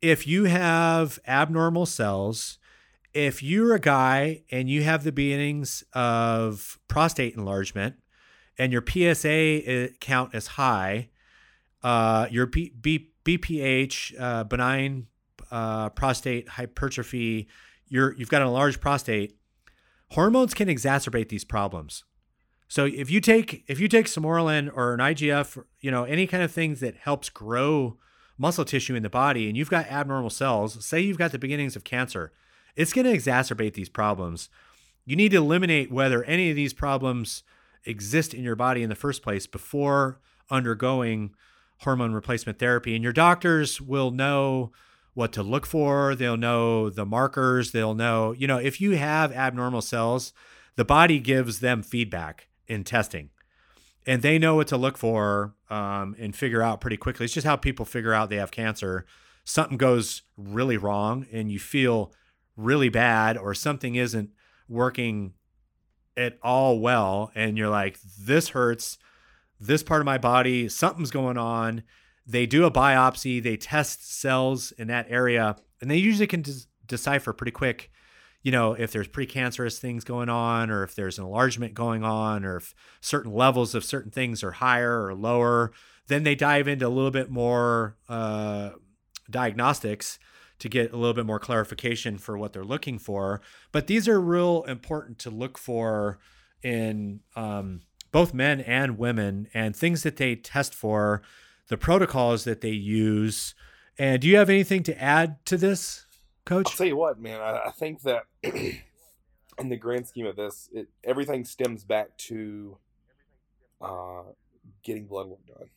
[0.00, 2.58] if you have abnormal cells,
[3.14, 7.96] if you're a guy and you have the beginnings of prostate enlargement
[8.58, 11.08] and your PSA uh, count is high,
[11.82, 15.06] uh, your B- B- BPH, uh, benign
[15.50, 17.48] uh, prostate hypertrophy,
[17.88, 19.38] you're, you've got a large prostate,
[20.10, 22.04] hormones can exacerbate these problems.
[22.68, 26.42] So if you take if you take Sermorelin or an IGF, you know any kind
[26.42, 27.96] of things that helps grow
[28.38, 31.76] muscle tissue in the body and you've got abnormal cells, say you've got the beginnings
[31.76, 32.32] of cancer,
[32.74, 34.48] it's going to exacerbate these problems.
[35.04, 37.42] You need to eliminate whether any of these problems
[37.84, 40.20] exist in your body in the first place before
[40.50, 41.34] undergoing
[41.78, 42.94] hormone replacement therapy.
[42.94, 44.72] And your doctors will know
[45.14, 46.14] what to look for.
[46.14, 47.72] They'll know the markers.
[47.72, 50.32] They'll know, you know, if you have abnormal cells,
[50.76, 53.30] the body gives them feedback in testing
[54.06, 57.24] and they know what to look for um, and figure out pretty quickly.
[57.24, 59.04] It's just how people figure out they have cancer.
[59.44, 62.12] Something goes really wrong and you feel
[62.56, 64.30] really bad, or something isn't
[64.68, 65.34] working
[66.16, 67.30] at all well.
[67.34, 68.98] And you're like, this hurts.
[69.60, 71.82] This part of my body, something's going on
[72.26, 76.44] they do a biopsy, they test cells in that area, and they usually can
[76.84, 77.90] decipher pretty quick,
[78.46, 82.44] you know, if there's precancerous things going on, or if there's an enlargement going on,
[82.44, 85.72] or if certain levels of certain things are higher or lower.
[86.06, 88.70] Then they dive into a little bit more uh,
[89.28, 90.20] diagnostics
[90.60, 93.40] to get a little bit more clarification for what they're looking for.
[93.72, 96.20] But these are real important to look for
[96.62, 97.80] in um,
[98.12, 101.20] both men and women, and things that they test for
[101.66, 103.56] the protocols that they use.
[103.98, 106.05] And do you have anything to add to this,
[106.46, 106.68] Coach?
[106.70, 107.40] I'll tell you what, man.
[107.40, 112.78] I, I think that in the grand scheme of this, it, everything stems back to
[113.82, 114.22] uh,
[114.82, 115.68] getting blood work done,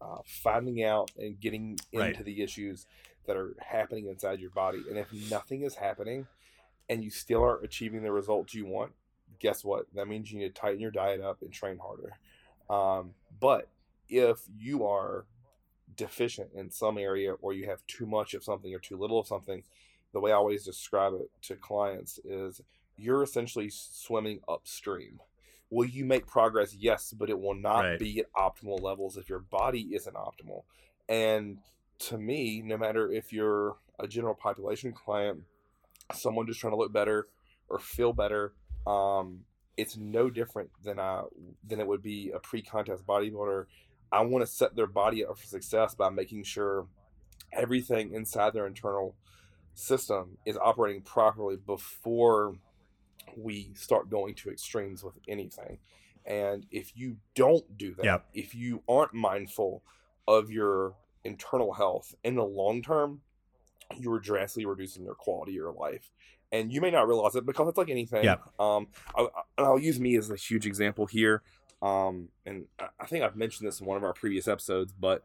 [0.00, 2.24] uh, finding out and getting into Right.
[2.24, 2.86] the issues
[3.26, 4.82] that are happening inside your body.
[4.88, 6.26] And if nothing is happening,
[6.88, 8.92] and you still aren't achieving the results you want,
[9.38, 9.86] guess what?
[9.94, 12.12] That means you need to tighten your diet up and train harder.
[12.68, 13.68] Um, but
[14.08, 15.24] if you are
[15.96, 19.26] deficient in some area or you have too much of something or too little of
[19.26, 19.62] something,
[20.12, 22.60] the way I always describe it to clients is
[22.96, 25.20] you're essentially swimming upstream.
[25.70, 26.74] Will you make progress?
[26.74, 27.98] Yes, but it will not Right.
[27.98, 30.64] be at optimal levels if your body isn't optimal.
[31.08, 31.58] And
[32.00, 35.44] to me, no matter if you're a general population client,
[36.12, 37.28] someone just trying to look better
[37.68, 38.52] or feel better,
[38.86, 39.44] um,
[39.76, 41.22] it's no different than I
[41.66, 43.66] than it would be a pre-contest bodybuilder.
[44.10, 46.88] I want to set their body up for success by making sure
[47.52, 49.14] everything inside their internal
[49.74, 52.54] system is operating properly before
[53.36, 55.78] we start going to extremes with anything.
[56.26, 58.26] And if you don't do that, Yep.
[58.34, 59.82] if you aren't mindful
[60.28, 63.22] of your internal health in the long term,
[63.98, 66.12] you are drastically reducing your quality of your life.
[66.52, 68.24] And you may not realize it because it's like anything.
[68.24, 68.42] Yep.
[68.60, 71.42] Um, I, I- and I'll use me as a huge example here.
[71.82, 75.24] Um, and I- I think I've mentioned this in one of our previous episodes, but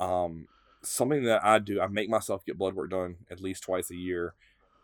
[0.00, 0.46] um,
[0.90, 3.96] something that I do, I make myself get blood work done at least twice a
[3.96, 4.34] year.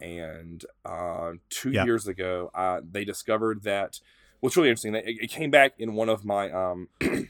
[0.00, 1.84] And uh, two Yeah.
[1.84, 4.00] years ago, uh, they discovered that
[4.40, 4.94] what's really interesting.
[4.94, 7.28] It, it came back in one of my um, in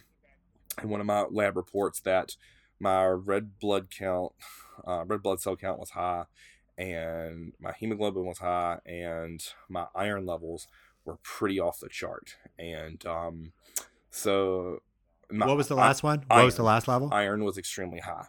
[0.82, 2.36] one of my lab reports that
[2.80, 4.32] my red blood count,
[4.86, 6.24] uh, red blood cell count was high,
[6.76, 10.66] and my hemoglobin was high, and my iron levels
[11.04, 12.36] were pretty off the chart.
[12.58, 13.52] And um,
[14.10, 14.82] so,
[15.30, 16.24] my, what was the I- last one?
[16.28, 17.10] What was the last level?
[17.12, 18.26] iron was extremely high.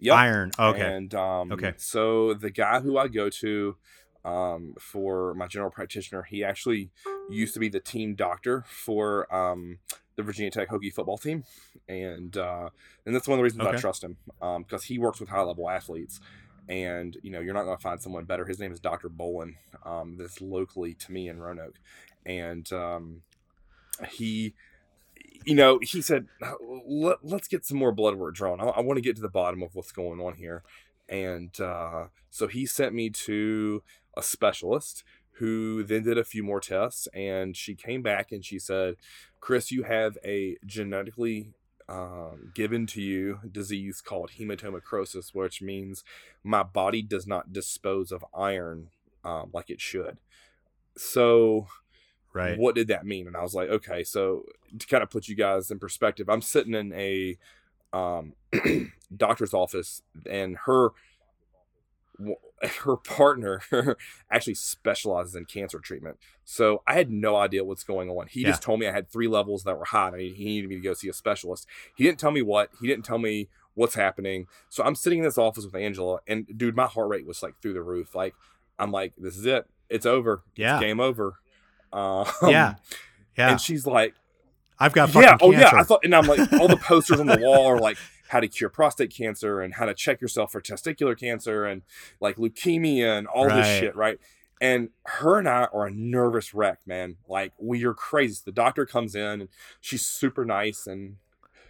[0.00, 0.16] Yep.
[0.16, 0.50] Iron.
[0.58, 0.80] Okay.
[0.80, 1.74] And um, Okay.
[1.76, 3.76] So the guy who I go to
[4.24, 6.90] um, for my general practitioner, he actually
[7.28, 9.78] used to be the team doctor for um,
[10.16, 11.44] the Virginia Tech Hokie football team,
[11.88, 12.68] and uh,
[13.06, 14.16] and that's one of the reasons I trust him
[14.58, 16.20] because he works with high level athletes.
[16.68, 18.44] And you know you're not going to find someone better.
[18.44, 19.08] His name is Dr.
[19.08, 19.54] Bolin.
[19.84, 21.78] Um, that's locally to me in Roanoke,
[22.24, 23.22] and um,
[24.10, 24.54] he
[25.44, 26.26] you know, he said,
[26.86, 28.60] Let, let's get some more blood work drawn.
[28.60, 30.62] I, I want to get to the bottom of what's going on here.
[31.08, 33.82] And uh, so he sent me to
[34.16, 35.02] a specialist
[35.34, 37.08] who then did a few more tests.
[37.14, 38.96] And she came back and she said,
[39.40, 41.54] Cris, you have a genetically
[41.88, 46.04] um, given to you disease called hemochromatosis, which means
[46.44, 48.90] my body does not dispose of iron
[49.24, 50.18] um, like it should.
[50.96, 51.66] So
[52.32, 52.58] right.
[52.58, 53.26] what did that mean?
[53.26, 54.44] And I was like, okay, so
[54.78, 57.38] to kind of put you guys in perspective, I'm sitting in a
[57.92, 58.34] um,
[59.16, 60.90] doctor's office, and her
[62.84, 63.62] her partner
[64.30, 66.18] actually specializes in cancer treatment.
[66.44, 68.26] So I had no idea what's going on.
[68.26, 70.08] He just told me I had three levels that were high.
[70.08, 71.66] And he he needed me to go see a specialist.
[71.96, 72.70] He didn't tell me what.
[72.80, 74.46] He didn't tell me what's happening.
[74.68, 77.54] So I'm sitting in this office with Angela, and dude, my heart rate was like
[77.62, 78.14] through the roof.
[78.14, 78.34] Like
[78.78, 79.66] I'm like, this is it.
[79.88, 80.42] It's over.
[80.56, 80.76] Yeah.
[80.76, 81.38] It's game over.
[81.92, 82.74] Um, yeah.
[83.36, 83.50] Yeah.
[83.52, 84.14] And she's like,
[84.78, 85.76] I've got fucking yeah, oh cancer.
[85.76, 85.80] yeah.
[85.80, 88.48] I thought, and I'm like, all the posters on the wall are like how to
[88.48, 91.82] cure prostate cancer and how to check yourself for testicular cancer and
[92.20, 94.18] like leukemia and all this shit, right?
[94.60, 97.16] And her and I are a nervous wreck, man.
[97.28, 98.40] Like we are crazy.
[98.44, 99.48] The doctor comes in and
[99.80, 101.16] she's super nice and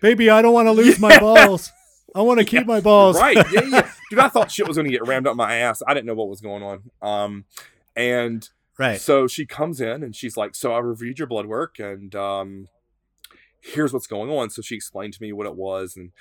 [0.01, 1.71] Baby, I don't want to lose my balls.
[2.15, 3.17] I want to keep my balls.
[3.19, 3.91] right, yeah, yeah.
[4.11, 5.83] Dude, I thought shit was gonna get rammed up my ass.
[5.87, 6.91] I didn't know what was going on.
[7.01, 7.45] Um,
[7.95, 8.49] and
[8.81, 9.01] right.
[9.01, 12.69] So she comes in and she's like, "So I reviewed your blood work and um,
[13.61, 16.13] here's what's going on." So she explained to me what it was, and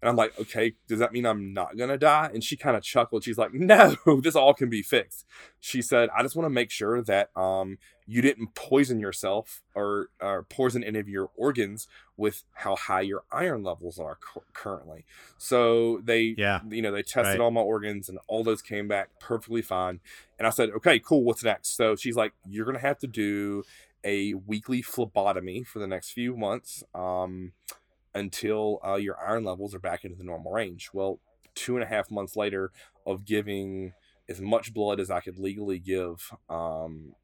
[0.00, 2.30] And I'm like, okay, does that mean I'm not going to die?
[2.32, 3.24] And she kind of chuckled.
[3.24, 5.24] She's like, no, this all can be fixed.
[5.58, 10.10] She said, I just want to make sure that um, you didn't poison yourself or,
[10.20, 15.04] or poison any of your organs with how high your iron levels are cu- currently.
[15.36, 16.60] So they, yeah.
[16.70, 17.40] you know, they tested Right.
[17.40, 19.98] all my organs and all those came back perfectly fine.
[20.38, 21.24] And I said, okay, cool.
[21.24, 21.76] What's next?
[21.76, 23.64] So she's like, you're going to have to do
[24.04, 26.84] a weekly phlebotomy for the next few months.
[26.94, 27.52] Um,
[28.14, 30.90] until uh, your iron levels are back into the normal range.
[30.92, 31.20] Well,
[31.54, 32.70] two and a half months later
[33.06, 33.92] of giving
[34.28, 37.14] as much blood as I could legally give um,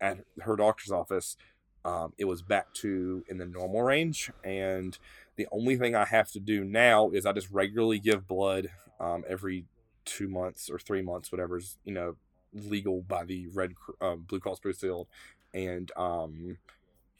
[0.00, 1.36] at her doctor's office,
[1.84, 4.30] um, it was back to in the normal range.
[4.42, 4.96] And
[5.36, 8.68] the only thing I have to do now is I just regularly give blood
[8.98, 9.66] um, every
[10.04, 12.16] two months or three months, whatever's you know
[12.52, 15.08] legal by the Red uh, Blue Cross Blue Shield,
[15.52, 16.58] and um,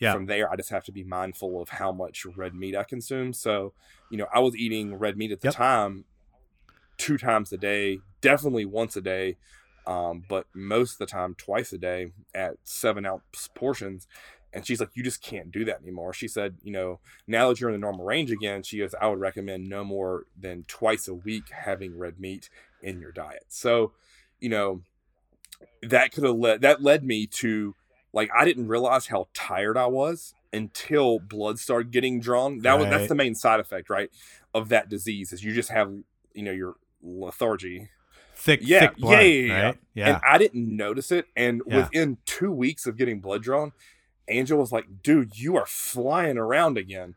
[0.00, 0.12] Yeah.
[0.12, 3.32] from there i just have to be mindful of how much red meat i consume
[3.32, 3.72] so
[4.10, 5.54] you know i was eating red meat at the Yep.
[5.54, 6.04] time
[6.98, 9.36] two times a day definitely once a day
[9.86, 14.06] um, but most of the time twice a day at seven ounce portions
[14.52, 17.60] and she's like you just can't do that anymore she said you know now that
[17.60, 21.06] you're in the normal range again she goes i would recommend no more than twice
[21.08, 22.48] a week having red meat
[22.82, 23.92] in your diet so
[24.40, 24.80] you know
[25.82, 27.74] that could have led that led me to
[28.14, 32.60] like I didn't realize how tired I was until blood started getting drawn.
[32.60, 34.10] That was that's the main side effect, right,
[34.54, 35.92] of that disease is you just have
[36.32, 37.90] you know your lethargy.
[38.36, 39.64] Thick, Yeah, thick blood, yeah, yeah, yeah.
[39.66, 39.78] right?
[39.94, 40.08] Yeah.
[40.14, 41.26] And I didn't notice it.
[41.36, 41.76] And Yeah.
[41.76, 43.72] within two weeks of getting blood drawn,
[44.28, 47.14] Angel was like, "Dude, you are flying around again."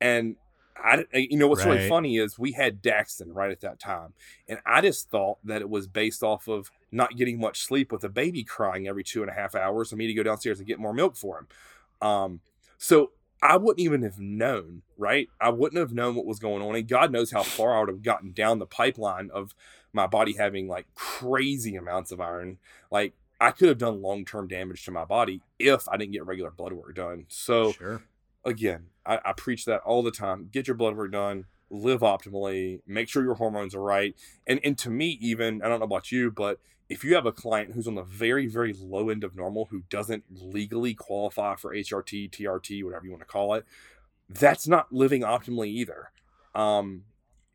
[0.00, 0.36] And
[0.76, 4.12] I, you know, what's really funny is we had Daxton right at that time,
[4.48, 8.02] and I just thought that it was based off of not getting much sleep with
[8.04, 10.66] a baby crying every two and a half hours, and me to go downstairs and
[10.66, 12.08] get more milk for him.
[12.08, 12.40] Um,
[12.78, 15.28] so I wouldn't even have known, right?
[15.40, 17.88] I wouldn't have known what was going on, and God knows how far I would
[17.88, 19.54] have gotten down the pipeline of
[19.92, 22.58] my body having like crazy amounts of iron.
[22.90, 26.26] Like I could have done long term damage to my body if I didn't get
[26.26, 27.26] regular blood work done.
[27.28, 28.02] So sure.
[28.44, 30.48] again, I, I preach that all the time.
[30.52, 34.14] Get your blood work done, live optimally, make sure your hormones are right.
[34.46, 37.32] And and to me, even I don't know about you, but if you have a
[37.32, 41.74] client who's on the very, very low end of normal who doesn't legally qualify for
[41.74, 43.64] HRT, TRT, whatever you want to call it,
[44.28, 46.10] that's not living optimally either.
[46.54, 47.02] Um,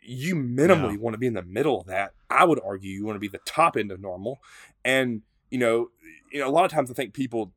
[0.01, 2.13] you minimally want to be in the middle of that.
[2.29, 4.39] I would argue you want to be the top end of normal.
[4.83, 5.91] And you know,
[6.31, 7.51] you know, a lot of times I think people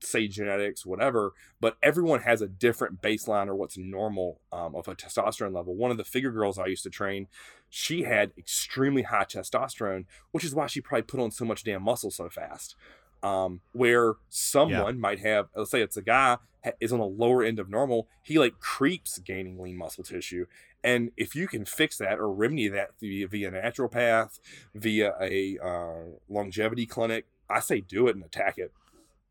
[0.00, 4.94] say genetics, whatever, but everyone has a different baseline or what's normal um, of a
[4.94, 5.74] testosterone level.
[5.74, 7.28] One of the figure girls I used to train,
[7.68, 11.82] she had extremely high testosterone, which is why she probably put on so much damn
[11.82, 12.76] muscle so fast.
[13.22, 17.42] Um, where someone might have, let's say it's a guy ha- is on the lower
[17.42, 20.46] end of normal, he like creeps gaining lean muscle tissue.
[20.82, 24.40] And if you can fix that or remedy that via, via naturopath,
[24.74, 28.72] via a uh, longevity clinic, I say do it and attack it.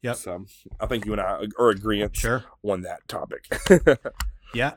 [0.01, 0.15] Yep.
[0.15, 0.45] So
[0.79, 2.43] I think you and I are agreeing Sure.
[2.63, 3.47] on that topic.
[4.53, 4.73] Yeah.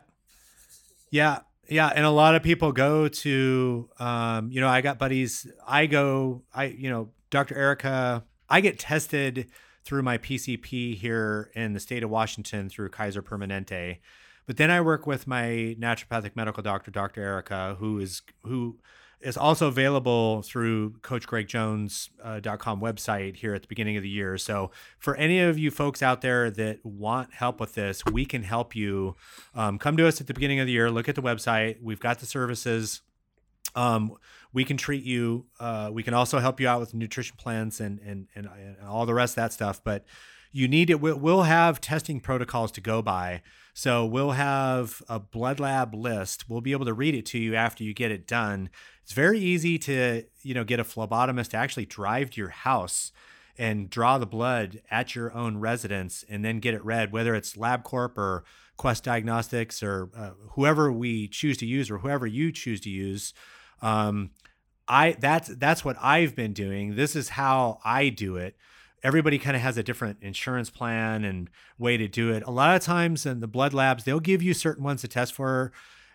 [1.10, 1.38] Yeah.
[1.68, 1.88] Yeah.
[1.94, 6.42] And a lot of people go to, um, you know, I got buddies, I go,
[6.52, 7.56] I, you know, Dr.
[7.56, 9.46] Erica, I get tested
[9.84, 13.98] through my PCP here in the state of Washington through Kaiser Permanente.
[14.46, 17.22] But then I work with my naturopathic medical doctor, Dr.
[17.22, 18.78] Erica, who is, who,
[19.22, 24.36] is also available through coachgregjones.com website here at the beginning of the year.
[24.38, 28.42] So for any of you folks out there that want help with this, we can
[28.42, 29.16] help you.
[29.54, 30.90] Um, come to us at the beginning of the year.
[30.90, 31.76] Look at the website.
[31.82, 33.02] We've got the services.
[33.74, 34.16] Um,
[34.52, 35.46] we can treat you.
[35.58, 39.06] Uh, we can also help you out with nutrition plans and, and and and all
[39.06, 39.82] the rest of that stuff.
[39.82, 40.04] But
[40.52, 41.00] you need it.
[41.00, 43.42] We'll, have testing protocols to go by.
[43.74, 46.48] So we'll have a blood lab list.
[46.48, 48.68] We'll be able to read it to you after you get it done.
[49.02, 53.12] It's very easy to you know get a phlebotomist to actually drive to your house
[53.58, 57.54] and draw the blood at your own residence and then get it read, whether it's
[57.54, 58.44] LabCorp or
[58.76, 63.34] Quest Diagnostics or uh, whoever we choose to use or whoever you choose to use.
[63.80, 64.30] Um,
[64.88, 66.96] I that's that's what I've been doing.
[66.96, 68.56] This is how I do it.
[69.02, 72.42] Everybody kind of has a different insurance plan and way to do it.
[72.46, 75.32] A lot of times in the blood labs, they'll give you certain ones to test
[75.32, 75.72] for,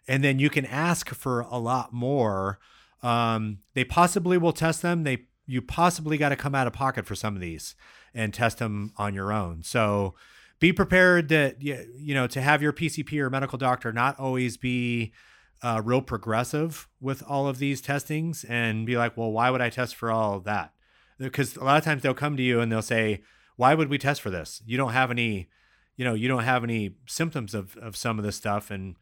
[0.08, 2.60] and then you can ask for a lot more.
[3.04, 5.04] Um, they possibly will test them.
[5.04, 7.76] They you possibly got to come out of pocket for some of these
[8.14, 9.64] and test them on your own.
[9.64, 10.14] So
[10.60, 15.14] be prepared that you know to have your PCP or medical doctor not always be
[15.62, 19.70] uh, real progressive with all of these testings and be like, well, why would I
[19.70, 20.74] test for all of that?
[21.20, 23.22] Because a lot of times they'll come to you and they'll say,
[23.56, 24.62] why would we test for this?
[24.66, 25.50] You don't have any,
[25.96, 28.70] you know, you don't have any symptoms of, of some of this stuff.
[28.70, 28.96] And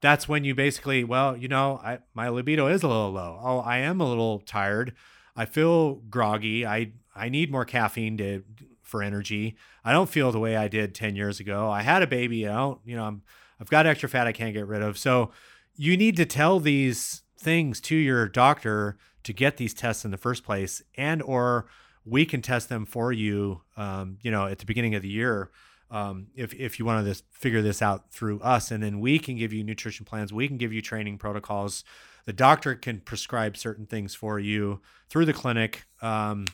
[0.00, 3.38] that's when you basically, well, you know, I, my libido is a little low.
[3.42, 4.94] Oh, I am a little tired.
[5.36, 6.66] I feel groggy.
[6.66, 8.42] I I need more caffeine to
[8.82, 9.56] for energy.
[9.84, 11.68] I don't feel the way I did 10 years ago.
[11.68, 12.46] I had a baby.
[12.46, 13.22] I don't, you know, I'm
[13.60, 14.98] I've got extra fat I can't get rid of.
[14.98, 15.32] So
[15.76, 20.16] you need to tell these things to your doctor to get these tests in the
[20.16, 21.66] first place and or
[22.04, 25.50] we can test them for you um, you know at the beginning of the year
[25.90, 29.36] um, if, if you want to figure this out through us and then we can
[29.36, 31.84] give you nutrition plans we can give you training protocols.
[32.24, 36.46] The doctor can prescribe certain things for you through the clinic um,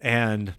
[0.00, 0.54] and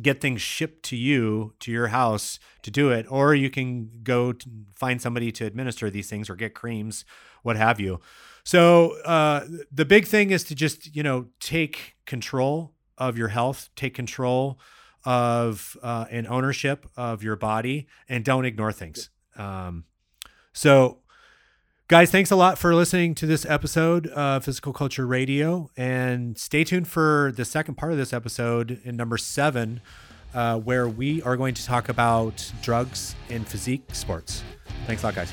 [0.00, 4.32] get things shipped to you to your house to do it or you can go
[4.74, 7.04] find somebody to administer these things or get creams
[7.42, 8.00] what have you
[8.48, 13.68] so uh, the big thing is to just you know take control of your health
[13.76, 14.58] take control
[15.04, 19.84] of uh, and ownership of your body and don't ignore things um,
[20.52, 20.98] so
[21.88, 25.70] Guys, thanks a lot for listening to this episode of Physical Culture Radio.
[25.74, 29.80] And stay tuned for the second part of this episode in number seven,
[30.34, 34.42] uh, where we are going to talk about drugs in physique sports.
[34.86, 35.32] Thanks a lot, guys.